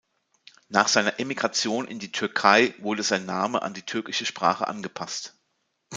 Nach 0.67 0.87
seiner 0.87 1.19
Emigration 1.19 1.87
in 1.87 1.99
die 1.99 2.11
Türkei 2.11 2.73
wurde 2.79 3.03
sein 3.03 3.27
Name 3.27 3.61
an 3.61 3.75
die 3.75 3.83
türkische 3.85 4.25
Sprache 4.25 4.67
angepasst. 4.67 5.35